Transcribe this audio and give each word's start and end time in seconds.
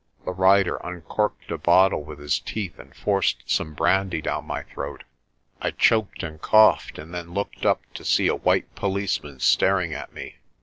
The 0.25 0.31
rider 0.31 0.77
uncorked 0.77 1.51
a 1.51 1.59
bottle 1.59 2.03
with 2.03 2.17
his 2.17 2.39
teeth 2.39 2.79
and 2.79 2.95
forced 2.95 3.43
some 3.47 3.75
brandy 3.75 4.19
down 4.19 4.45
my 4.47 4.63
throat. 4.63 5.03
I 5.61 5.69
choked 5.69 6.23
and 6.23 6.41
coughed 6.41 6.97
and 6.97 7.13
then 7.13 7.35
looked 7.35 7.67
up 7.67 7.81
to 7.93 8.03
see 8.03 8.25
a 8.27 8.33
white 8.33 8.73
policeman 8.73 9.39
staring 9.41 9.93
at 9.93 10.11
me. 10.11 10.37